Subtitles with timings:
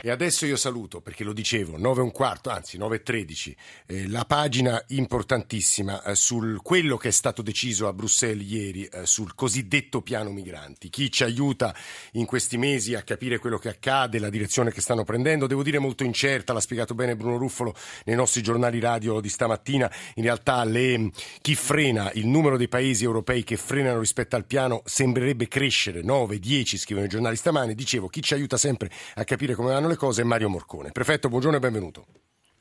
[0.00, 3.56] E adesso io saluto, perché lo dicevo, 9 e un quarto, anzi 9 e 13,
[3.86, 9.06] eh, la pagina importantissima eh, su quello che è stato deciso a Bruxelles ieri eh,
[9.06, 10.88] sul cosiddetto piano migranti.
[10.88, 11.74] Chi ci aiuta
[12.12, 15.80] in questi mesi a capire quello che accade, la direzione che stanno prendendo, devo dire
[15.80, 17.74] molto incerta, l'ha spiegato bene Bruno Ruffolo
[18.04, 21.10] nei nostri giornali radio di stamattina, in realtà le,
[21.40, 26.38] chi frena, il numero dei paesi europei che frenano rispetto al piano sembrerebbe crescere, 9,
[26.38, 29.96] 10 scrivono i giornali stamani, dicevo chi ci aiuta sempre a capire come vanno le
[29.96, 30.92] cose è Mario Morcone.
[30.92, 32.06] Prefetto, buongiorno e benvenuto.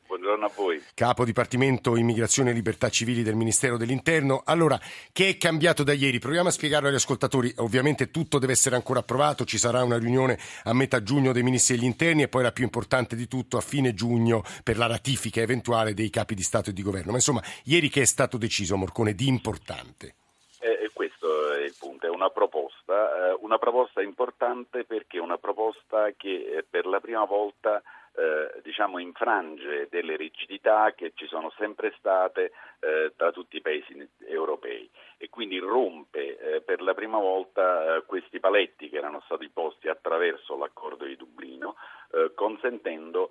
[0.08, 0.82] Buongiorno a voi.
[0.94, 4.42] Capo Dipartimento Immigrazione e Libertà Civili del Ministero dell'Interno.
[4.46, 4.80] Allora,
[5.12, 6.20] che è cambiato da ieri?
[6.20, 7.54] Proviamo a spiegarlo agli ascoltatori.
[7.58, 11.76] Ovviamente tutto deve essere ancora approvato, ci sarà una riunione a metà giugno dei Ministri
[11.76, 15.42] degli Interni e poi la più importante di tutto a fine giugno per la ratifica
[15.42, 17.12] eventuale dei capi di Stato e di Governo.
[17.12, 20.16] Ma insomma, ieri che è stato deciso, Morcone, di importante?
[20.60, 25.38] Eh, questo è il punto, è una proposta, eh, una proposta importante perché è una
[25.38, 27.82] proposta che eh, per la prima volta
[28.18, 34.10] eh, diciamo, infrange delle rigidità che ci sono sempre state eh, tra tutti i paesi
[34.26, 34.90] europei.
[35.18, 39.88] E quindi rompe eh, per la prima volta eh, questi paletti che erano stati posti
[39.88, 41.76] attraverso l'accordo di Dublino,
[42.12, 43.30] eh, consentendo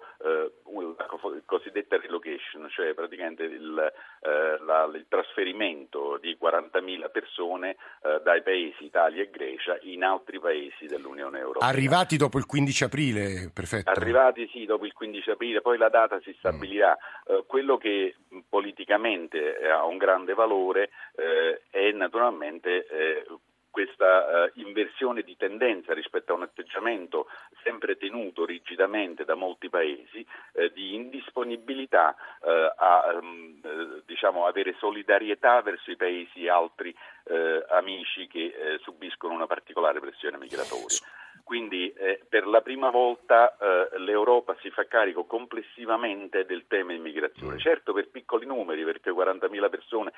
[1.47, 7.77] cosiddetta relocation, cioè praticamente il, la, il trasferimento di 40.000 persone
[8.23, 11.69] dai paesi Italia e Grecia in altri paesi dell'Unione Europea.
[11.69, 13.91] Arrivati dopo il 15 aprile, perfetto.
[13.91, 16.97] Arrivati sì, dopo il 15 aprile, poi la data si stabilirà.
[17.33, 17.41] Mm.
[17.47, 18.15] quello che
[18.49, 23.25] politicamente ha un grande valore eh, è naturalmente eh,
[23.77, 27.27] questa eh, inversione di tendenza rispetto a un atteggiamento
[27.63, 33.61] sempre tenuto rigidamente da molti paesi eh, di indisponibilità eh, a um,
[34.07, 40.39] diciamo, avere solidarietà verso i paesi altri eh, amici che eh, subiscono una particolare pressione
[40.39, 40.97] migratoria.
[41.47, 47.55] Quindi eh, per la prima volta eh, l'Europa si fa carico complessivamente del tema immigrazione,
[47.55, 47.59] mm.
[47.59, 50.12] certo per piccoli numeri, perché 40.000 persone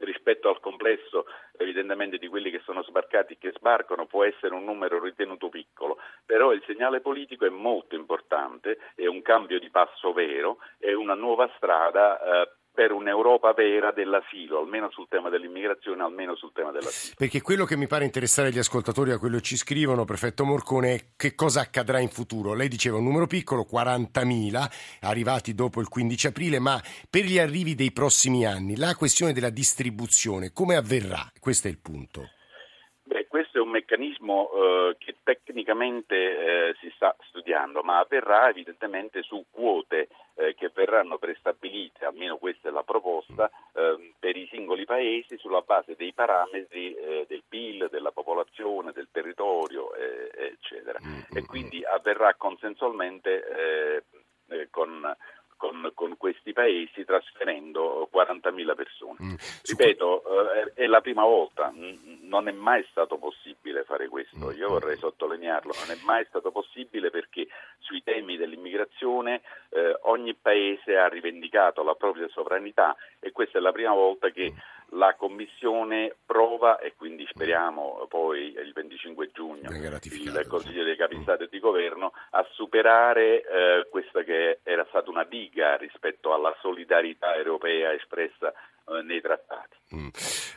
[0.00, 1.24] rispetto al complesso
[1.56, 5.96] evidentemente di quelli che sono sbarcati e che sbarcano può essere un numero ritenuto piccolo,
[6.26, 11.14] però il segnale politico è molto importante, è un cambio di passo vero, è una
[11.14, 17.14] nuova strada eh, per un'Europa vera dell'asilo, almeno sul tema dell'immigrazione, almeno sul tema dell'asilo.
[17.16, 20.94] Perché quello che mi pare interessare agli ascoltatori, a quello che ci scrivono, prefetto Morcone,
[20.94, 22.52] è che cosa accadrà in futuro.
[22.52, 27.76] Lei diceva un numero piccolo, 40.000, arrivati dopo il 15 aprile, ma per gli arrivi
[27.76, 31.30] dei prossimi anni, la questione della distribuzione, come avverrà?
[31.38, 32.28] Questo è il punto
[33.34, 39.44] questo è un meccanismo eh, che tecnicamente eh, si sta studiando, ma avverrà evidentemente su
[39.50, 40.06] quote
[40.36, 45.60] eh, che verranno prestabilite, almeno questa è la proposta, ehm, per i singoli paesi sulla
[45.60, 50.98] base dei parametri eh, del PIL, della popolazione, del territorio, eh, eccetera.
[51.04, 51.94] Mm, e mm, quindi mm.
[51.94, 54.02] avverrà consensualmente
[54.48, 55.16] eh, con
[55.56, 59.18] con, con, questi paesi trasferendo 40.000 persone.
[59.22, 59.34] Mm.
[59.62, 61.72] Ripeto, eh, è la prima volta,
[62.22, 67.10] non è mai stato possibile fare questo, io vorrei sottolinearlo, non è mai stato possibile
[67.10, 67.46] perché
[67.84, 73.72] sui temi dell'immigrazione eh, ogni paese ha rivendicato la propria sovranità e questa è la
[73.72, 74.52] prima volta che
[74.90, 79.70] la Commissione prova e quindi speriamo poi il 25 giugno
[80.40, 85.10] il Consiglio dei Capi Stato e di Governo a superare eh, questa che era stata
[85.10, 89.73] una diga rispetto alla solidarietà europea espressa eh, nei trattati.
[89.94, 90.08] Mm.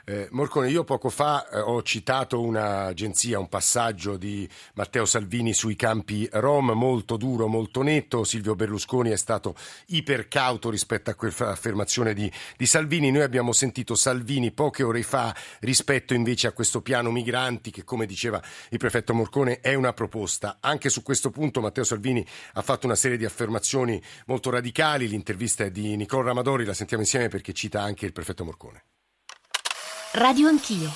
[0.06, 5.76] Eh, Morcone, io poco fa eh, ho citato un'agenzia, un passaggio di Matteo Salvini sui
[5.76, 8.24] campi Rom, molto duro, molto netto.
[8.24, 9.56] Silvio Berlusconi è stato
[9.88, 13.12] ipercauto rispetto a quella affermazione di, di Salvini.
[13.12, 18.06] Noi abbiamo sentito Salvini poche ore fa rispetto invece a questo piano migranti che, come
[18.06, 20.58] diceva il prefetto Morcone, è una proposta.
[20.60, 25.08] Anche su questo punto Matteo Salvini ha fatto una serie di affermazioni molto radicali.
[25.08, 28.84] L'intervista è di Nicole Ramadori, la sentiamo insieme perché cita anche il prefetto Morcone.
[30.14, 30.90] Radio Anch'io.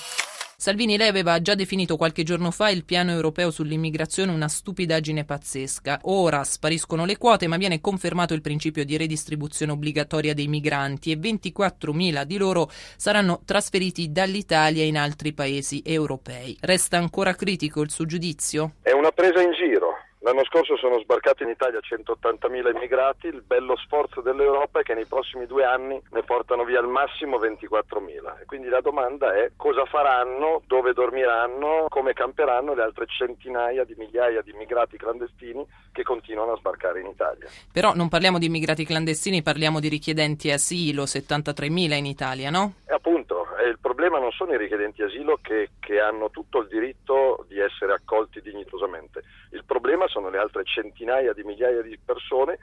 [0.56, 6.00] Salvini, lei aveva già definito qualche giorno fa il piano europeo sull'immigrazione una stupidaggine pazzesca.
[6.04, 11.18] Ora spariscono le quote, ma viene confermato il principio di redistribuzione obbligatoria dei migranti e
[11.18, 16.58] 24.000 di loro saranno trasferiti dall'Italia in altri paesi europei.
[16.62, 18.76] Resta ancora critico il suo giudizio?
[18.82, 23.76] È una presa in giro L'anno scorso sono sbarcati in Italia 180.000 immigrati, il bello
[23.76, 28.46] sforzo dell'Europa è che nei prossimi due anni ne portano via al massimo 24.000 e
[28.46, 34.44] quindi la domanda è cosa faranno, dove dormiranno, come camperanno le altre centinaia di migliaia
[34.44, 37.48] di immigrati clandestini che continuano a sbarcare in Italia.
[37.74, 42.74] Però non parliamo di immigrati clandestini, parliamo di richiedenti asilo, 73.000 in Italia, no?
[42.86, 47.46] E appunto, il problema non sono i richiedenti asilo che, che, hanno tutto il diritto
[47.48, 52.60] di essere accolti dignitosamente, il problema sono le altre centinaia di migliaia di persone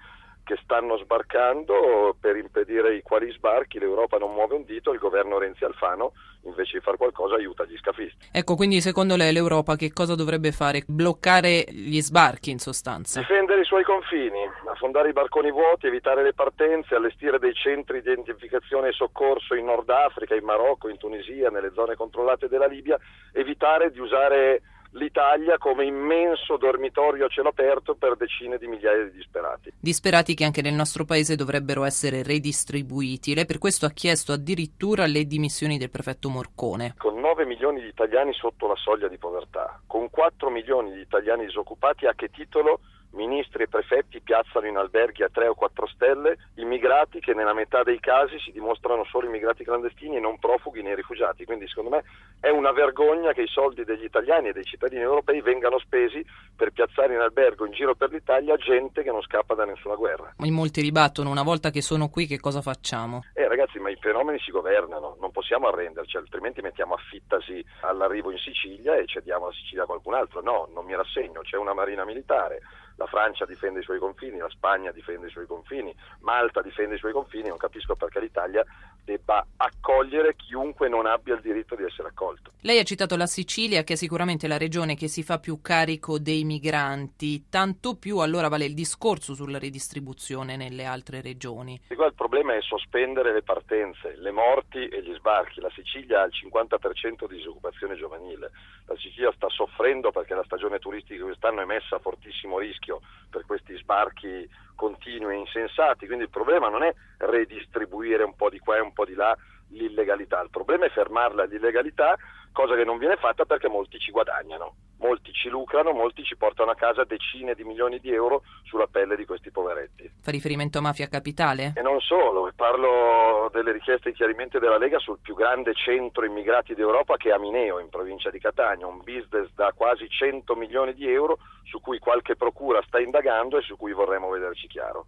[0.49, 5.37] che stanno sbarcando per impedire i quali sbarchi, l'Europa non muove un dito, il governo
[5.37, 6.13] Renzi Alfano
[6.45, 8.29] invece di fare qualcosa aiuta gli scafisti.
[8.33, 10.85] Ecco, quindi secondo lei l'Europa che cosa dovrebbe fare?
[10.87, 13.21] Bloccare gli sbarchi in sostanza?
[13.21, 14.41] Difendere i suoi confini,
[14.73, 19.67] affondare i barconi vuoti, evitare le partenze, allestire dei centri di identificazione e soccorso in
[19.67, 22.99] Nord Africa, in Marocco, in Tunisia, nelle zone controllate della Libia,
[23.35, 24.63] evitare di usare
[24.93, 29.73] l'Italia come immenso dormitorio a cielo aperto per decine di migliaia di disperati.
[29.79, 33.35] Disperati che anche nel nostro paese dovrebbero essere redistribuiti.
[33.35, 36.95] Lei per questo ha chiesto addirittura le dimissioni del prefetto Morcone.
[36.97, 41.45] Con 9 milioni di italiani sotto la soglia di povertà, con 4 milioni di italiani
[41.45, 46.37] disoccupati, a che titolo ministri e prefetti piazzano in alberghi a 3 o 4 stelle
[46.55, 50.95] immigrati che nella metà dei casi si dimostrano solo immigrati clandestini e non profughi né
[50.95, 51.45] rifugiati.
[51.45, 52.05] Quindi secondo me
[52.41, 56.25] è una vergogna che i soldi degli italiani e dei cittadini europei vengano spesi
[56.55, 60.35] per piazzare in albergo in giro per l'Italia gente che non scappa da nessuna guerra.
[60.39, 63.25] In molti ribattono, una volta che sono qui che cosa facciamo?
[63.33, 68.31] Eh ragazzi, ma i fenomeni si governano, non possiamo arrenderci, altrimenti mettiamo a fittasi all'arrivo
[68.31, 70.41] in Sicilia e cediamo la Sicilia a qualcun altro.
[70.43, 72.61] No, non mi rassegno, c'è una marina militare
[72.99, 76.99] la Francia difende i suoi confini, la Spagna difende i suoi confini, Malta difende i
[76.99, 78.65] suoi confini, non capisco perché l'Italia
[79.05, 82.51] debba accogliere chiunque non abbia il diritto di essere accolto.
[82.63, 86.19] Lei ha citato la Sicilia, che è sicuramente la regione che si fa più carico
[86.19, 91.81] dei migranti, tanto più allora vale il discorso sulla ridistribuzione nelle altre regioni.
[91.89, 95.61] Il problema è sospendere le partenze, le morti e gli sbarchi.
[95.61, 98.51] La Sicilia ha il 50% di disoccupazione giovanile,
[98.87, 102.88] la Sicilia sta soffrendo perché la stagione turistica quest'anno è messa a fortissimo rischio
[103.31, 108.59] per questi sbarchi continui e insensati, quindi il problema non è redistribuire un po' di
[108.59, 109.37] qua e un po' di là
[109.71, 112.17] l'illegalità, il problema è fermarla l'illegalità,
[112.59, 116.73] cosa che non viene fatta perché molti ci guadagnano, molti ci lucrano, molti ci portano
[116.73, 120.11] a casa decine di milioni di euro sulla pelle di questi poveretti.
[120.21, 121.75] Fa riferimento a mafia capitale?
[121.77, 126.75] E non solo, parlo delle richieste di chiarimento della Lega sul più grande centro immigrati
[126.75, 130.95] d'Europa che è a Mineo, in provincia di Catania, un business da quasi 100 milioni
[130.95, 135.07] di euro su cui qualche procura sta indagando e su cui vorremmo vederci chiaro.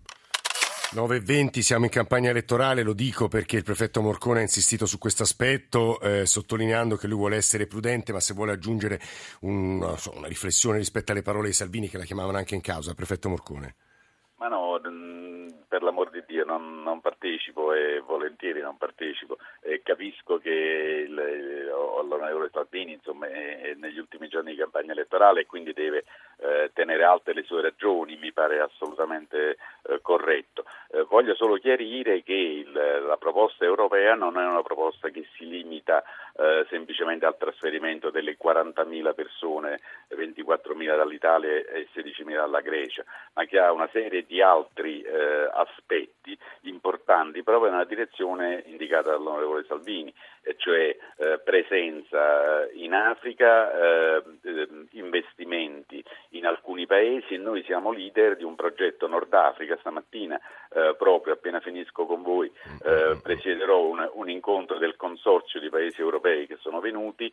[0.92, 5.22] 9.20 siamo in campagna elettorale, lo dico perché il prefetto Morcone ha insistito su questo
[5.22, 9.00] aspetto, eh, sottolineando che lui vuole essere prudente, ma se vuole aggiungere
[9.42, 12.94] un, so, una riflessione rispetto alle parole di Salvini che la chiamavano anche in causa,
[12.94, 13.76] prefetto Morcone.
[14.38, 14.80] Ma no,
[15.70, 22.50] per l'amor di Dio non, non partecipo e volentieri non partecipo e capisco che l'onorevole
[22.52, 26.04] Salvini insomma, è, negli ultimi giorni di campagna elettorale e quindi deve
[26.38, 30.64] eh, tenere alte le sue ragioni, mi pare assolutamente eh, corretto.
[30.90, 35.46] Eh, voglio solo chiarire che il, la proposta europea non è una proposta che si
[35.46, 36.02] limita
[36.40, 43.04] eh, semplicemente al trasferimento delle 40.000 persone, 24.000 dall'Italia e 16.000 dalla Grecia,
[43.34, 46.19] ma che ha una serie di altri eh, aspetti
[46.62, 50.12] importanti proprio nella direzione indicata dall'onorevole Salvini,
[50.56, 57.92] cioè eh, presenza eh, in Africa, eh, ehm, investimenti in alcuni paesi e noi siamo
[57.92, 59.76] leader di un progetto Nord Africa.
[59.80, 60.40] Stamattina,
[60.96, 62.50] proprio appena finisco con voi,
[63.22, 63.80] presiederò
[64.12, 67.32] un, incontro del consorzio di paesi europei che sono venuti,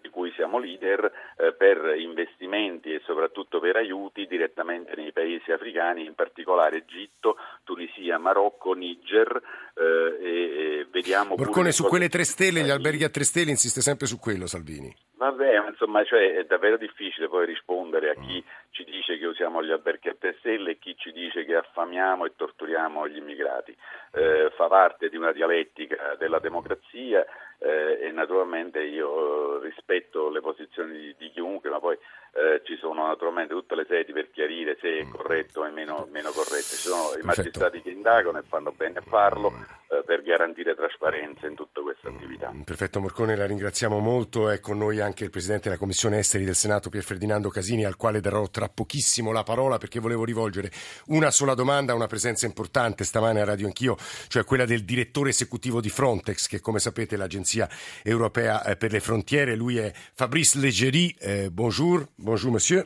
[0.00, 1.10] di cui siamo leader,
[1.56, 8.72] per investimenti e soprattutto per aiuti direttamente nei paesi africani, in particolare Egitto, Tunisia, Marocco,
[8.72, 9.42] Niger
[9.74, 11.34] e, e vediamo...
[11.36, 14.94] Morcone, su quelle tre stelle, gli alberghi a tre stelle, insiste sempre su quello Salvini.
[15.22, 19.70] Vabbè, insomma, cioè, è davvero difficile poi rispondere a chi ci dice che usiamo gli
[19.70, 23.70] alberghi a tre stelle e chi ci dice che affamiamo e torturiamo gli immigrati.
[24.14, 27.24] Eh, fa parte di una dialettica della democrazia
[27.58, 31.96] eh, e naturalmente io rispetto le posizioni di, di chiunque, ma poi
[32.32, 35.10] eh, ci sono naturalmente tutte le sedi per chiarire se è mm.
[35.12, 36.74] corretto o meno, meno corretto.
[36.74, 41.46] Ci sono i magistrati che indagano e fanno bene a farlo eh, per garantire trasparenza
[41.46, 42.52] in tutta questa attività.
[42.64, 44.50] Perfetto Morcone, la ringraziamo molto.
[44.50, 47.96] È con noi anche il Presidente della Commissione Esteri del Senato, Pier Ferdinando Casini, al
[47.96, 50.70] quale darò tra pochissimo la parola perché volevo rivolgere
[51.06, 53.96] una sola domanda, una presenza importante stamane a Radio Anch'io,
[54.28, 57.68] cioè quella del direttore esecutivo di Frontex, che come sapete è l'Agenzia
[58.02, 59.56] Europea eh, per le Frontiere.
[59.56, 61.14] Lui è Fabrice Leggeri.
[61.18, 62.06] Eh, bonjour.
[62.16, 62.84] Bonjour, monsieur.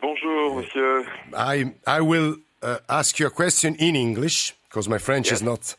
[0.00, 1.04] Bonjour, monsieur.
[1.32, 5.40] I, I will uh, ask you a question in English because my French yes.
[5.40, 5.76] is not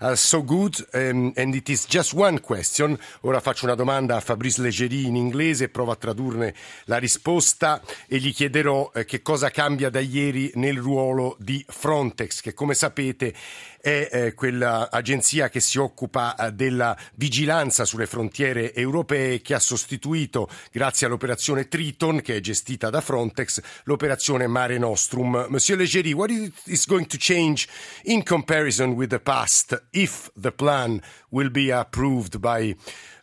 [0.00, 2.98] uh, so good um, and it is just one question.
[3.22, 6.54] Ora faccio una domanda a Fabrice Leggeri in inglese, provo a tradurne
[6.84, 12.40] la risposta e gli chiederò eh, che cosa cambia da ieri nel ruolo di Frontex,
[12.40, 13.34] che come sapete
[13.80, 20.48] è eh, quell'agenzia che si occupa eh, della vigilanza sulle frontiere europee che ha sostituito,
[20.70, 25.46] grazie all'operazione Triton che è gestita da Frontex, l'operazione Mare Nostrum.
[25.48, 26.30] Monsieur Leggeri, what
[26.64, 27.68] is going to change
[28.04, 32.76] in comparison with the past if the plan will be approved by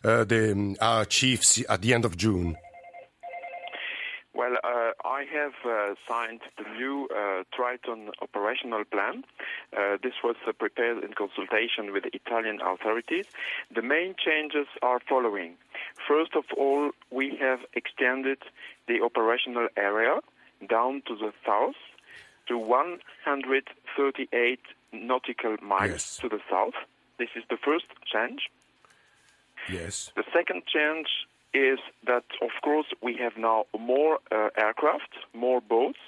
[0.04, 2.56] uh, the uh, chiefs at the end of June?
[4.38, 9.24] Well, uh, I have uh, signed the new uh, Triton operational plan.
[9.76, 13.26] Uh, this was uh, prepared in consultation with the Italian authorities.
[13.74, 15.56] The main changes are following.
[16.06, 18.38] First of all, we have extended
[18.86, 20.20] the operational area
[20.68, 21.74] down to the south
[22.46, 24.60] to 138
[24.92, 26.16] nautical miles Yes.
[26.18, 26.74] to the south.
[27.18, 28.50] This is the first change.
[29.68, 30.12] Yes.
[30.16, 31.08] The second change
[31.54, 35.98] is that, of course, we have now more uh, aircraft, more boats.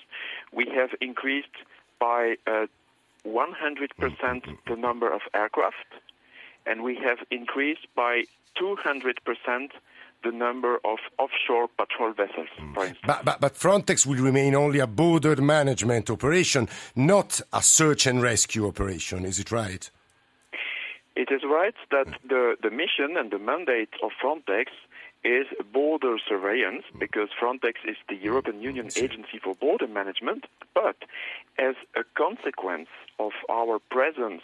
[0.52, 1.56] We have increased
[1.98, 2.66] by uh,
[3.26, 5.86] 100% the number of aircraft,
[6.66, 8.24] and we have increased by
[8.56, 9.70] 200%
[10.22, 12.76] the number of offshore patrol vessels, mm.
[12.76, 12.98] instance.
[13.06, 18.22] But, but, but Frontex will remain only a border management operation, not a search and
[18.22, 19.24] rescue operation.
[19.24, 19.90] Is it right?
[21.16, 22.14] It is right that mm.
[22.28, 24.66] the, the mission and the mandate of Frontex
[25.22, 27.00] is border surveillance mm.
[27.00, 30.96] because Frontex is the European Union Agency for Border Management, but
[31.58, 34.42] as a consequence of our presence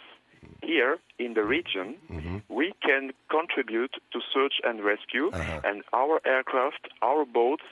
[0.63, 2.37] here in the region, mm-hmm.
[2.49, 5.61] we can contribute to search and rescue, uh-huh.
[5.63, 7.63] and our aircraft, our boats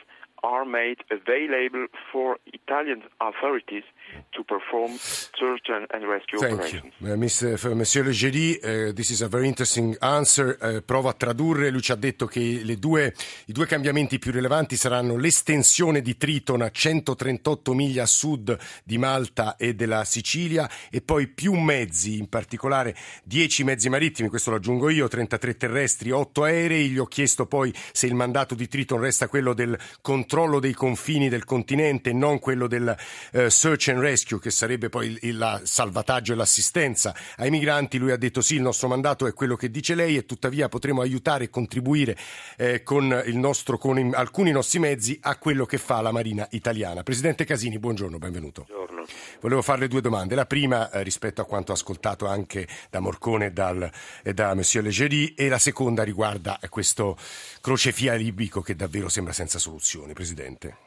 [0.44, 3.84] are made available for Italian authorities
[4.32, 6.80] to perform search and, and rescue Thank you.
[6.80, 6.94] operations.
[7.02, 10.58] Uh, Miss, uh, Monsieur Leggeri, uh, this is a very interesting answer.
[10.62, 11.70] Uh, provo a tradurre.
[11.70, 13.14] Lui ci ha detto che le due,
[13.48, 18.98] i due cambiamenti più rilevanti saranno l'estensione di Triton a 138 miglia a sud di
[18.98, 24.58] Malta e della Sicilia e poi più mezzi, in particolare 10 mezzi marittimi, questo lo
[24.58, 26.90] aggiungo io, 33 terrestri, 8 aerei.
[26.90, 31.30] Gli ho chiesto poi se il mandato di Triton resta quello del controllo dei confini
[31.30, 32.96] del continente e non quello del
[33.32, 37.98] eh, search and rescue, che sarebbe poi il, il salvataggio e l'assistenza ai migranti.
[37.98, 41.02] Lui ha detto sì, il nostro mandato è quello che dice lei e tuttavia potremo
[41.02, 42.18] aiutare e contribuire
[42.58, 47.04] eh, con, il nostro, con alcuni nostri mezzi a quello che fa la Marina italiana.
[47.04, 48.66] Presidente Casini, buongiorno, benvenuto.
[48.68, 49.06] Buongiorno.
[49.42, 50.36] Volevo farle due domande.
[50.36, 53.90] La prima eh, rispetto a quanto ascoltato anche da Morcone e, dal,
[54.24, 57.18] e da Monsieur Leggeri e la seconda riguarda questo
[57.62, 60.85] crocefia libico che davvero sembra senza soluzione, Presidente.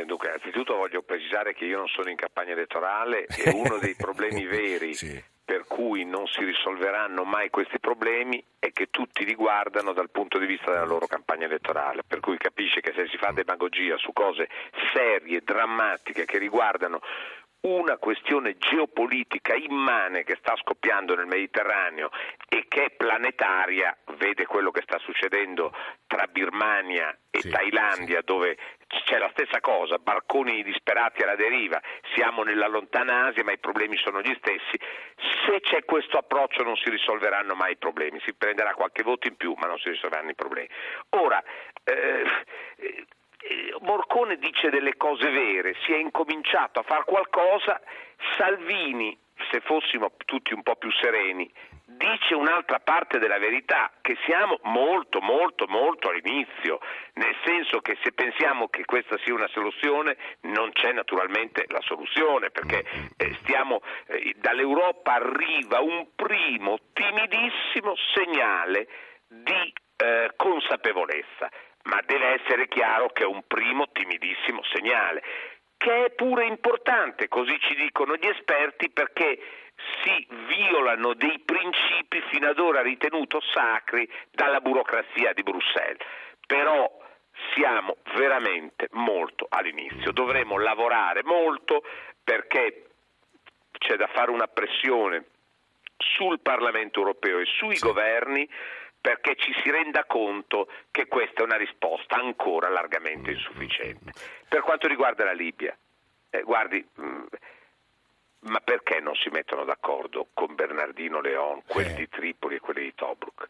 [0.00, 3.94] Eh, dunque, innanzitutto voglio precisare che io non sono in campagna elettorale e uno dei
[3.94, 5.22] problemi veri Sì.
[5.44, 10.38] per cui non si risolveranno mai questi problemi è che tutti li guardano dal punto
[10.38, 14.12] di vista della loro campagna elettorale, per cui capisce che se si fa demagogia su
[14.12, 14.48] cose
[14.94, 17.00] serie, drammatiche che riguardano
[17.62, 22.10] una questione geopolitica immane che sta scoppiando nel Mediterraneo
[22.48, 25.74] e che è planetaria, vede quello che sta succedendo
[26.06, 28.56] tra Birmania e Sì, Thailandia, dove
[29.04, 31.80] c'è la stessa cosa, barconi disperati alla deriva,
[32.14, 34.78] siamo nella lontana Asia ma i problemi sono gli stessi,
[35.44, 39.36] se c'è questo approccio non si risolveranno mai i problemi, si prenderà qualche voto in
[39.36, 40.68] più ma non si risolveranno i problemi.
[41.10, 41.42] Ora,
[41.84, 42.24] eh,
[43.80, 47.80] Morcone dice delle cose vere, si è incominciato a fare qualcosa,
[48.36, 49.18] Salvini,
[49.50, 51.50] se fossimo tutti un po' più sereni,
[51.86, 56.80] dice un'altra parte della verità, che siamo molto, molto, molto all'inizio,
[57.14, 62.50] nel senso che se pensiamo che questa sia una soluzione, non c'è naturalmente la soluzione,
[62.50, 62.84] perché
[63.16, 68.88] eh, stiamo, eh, dall'Europa arriva un primo timidissimo segnale
[69.26, 71.50] di eh, consapevolezza,
[71.84, 75.22] ma deve essere chiaro che è un primo timidissimo segnale,
[75.76, 79.38] che è pure importante, così ci dicono gli esperti, perché
[80.02, 86.04] si violano dei principi fino ad ora ritenuto sacri dalla burocrazia di Bruxelles.
[86.46, 86.98] Però
[87.54, 91.82] siamo veramente molto all'inizio, dovremo lavorare molto
[92.22, 92.84] perché
[93.78, 95.24] c'è da fare una pressione
[95.96, 98.48] sul Parlamento europeo e sui governi
[99.00, 104.12] perché ci si renda conto che questa è una risposta ancora largamente insufficiente.
[104.48, 105.76] Per quanto riguarda la Libia,
[106.30, 107.22] eh, guardi, mh,
[108.40, 111.94] ma perché non si mettono d'accordo con Bernardino Leon, quelli Eh.
[111.94, 113.48] di Tripoli e quelli di Tobruk?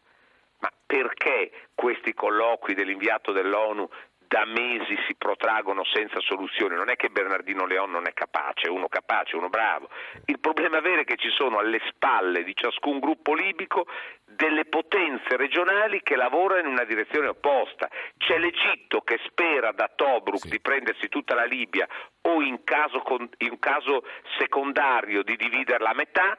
[0.59, 3.89] Ma perché questi colloqui dell'inviato dell'ONU
[4.31, 6.77] da mesi si protraggono senza soluzione.
[6.77, 9.89] Non è che Bernardino Leon non è capace, è uno capace, uno bravo.
[10.27, 13.87] Il problema vero è che ci sono alle spalle di ciascun gruppo libico
[14.23, 17.89] delle potenze regionali che lavorano in una direzione opposta.
[18.17, 20.49] C'è l'Egitto che spera da Tobruk sì.
[20.51, 21.85] di prendersi tutta la Libia
[22.21, 23.03] o in caso,
[23.39, 24.05] in caso
[24.39, 26.37] secondario di dividerla a metà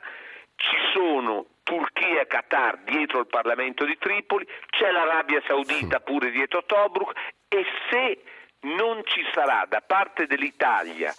[0.63, 6.65] ci sono Turchia e Qatar dietro il Parlamento di Tripoli, c'è l'Arabia Saudita pure dietro
[6.65, 7.13] Tobruk
[7.49, 8.23] e se
[8.61, 11.13] non ci sarà da parte dell'Italia,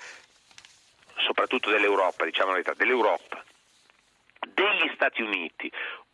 [1.17, 3.43] soprattutto dell'Europa, diciamo la verità, dell'Europa,
[4.47, 5.71] degli Stati Uniti,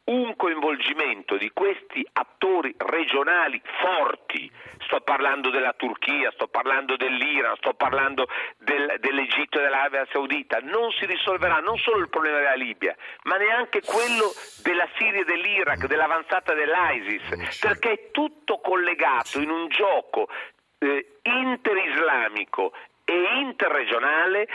[0.10, 4.52] un coinvolgimento di questi attori regionali forti,
[4.86, 10.92] sto parlando della Turchia, sto parlando dell'Iran, sto parlando del, dell'Egitto e dell'Arabia Saudita, non
[10.92, 15.86] si risolverà non solo il problema della Libia, ma neanche quello della Siria e dell'Iraq,
[15.86, 20.28] dell'avanzata dell'ISIS, perché è tutto collegato in un gioco
[20.80, 22.74] eh, interislamico
[23.06, 24.48] e interregionale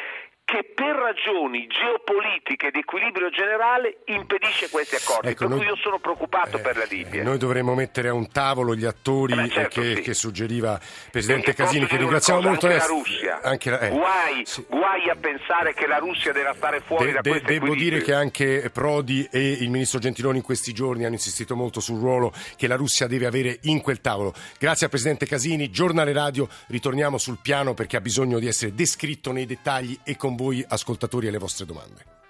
[0.44, 5.28] che per ragioni geopolitiche ed equilibrio generale impedisce questi accordi.
[5.28, 7.22] Ecco, per noi, cui io sono preoccupato eh, per la Libia.
[7.22, 10.02] Noi dovremmo mettere a un tavolo gli attori eh certo, che, sì.
[10.02, 10.78] che, suggeriva
[11.10, 12.66] Presidente Casini, che ringraziamo molto.
[12.66, 13.40] Anche la Russia.
[13.42, 14.64] Anche la, eh, guai, sì.
[14.68, 17.90] guai, a pensare che la Russia deve stare fuori de, da questo Devo equilibrio.
[17.90, 21.98] dire che anche Prodi e il Ministro Gentiloni in questi giorni hanno insistito molto sul
[21.98, 24.34] ruolo che la Russia deve avere in quel tavolo.
[24.58, 25.70] Grazie al Presidente Casini.
[25.70, 30.46] Giornale Radio, ritorniamo sul piano perché ha bisogno di essere descritto nei dettagli e con
[30.46, 32.23] voi ascoltatori e le vostre domande.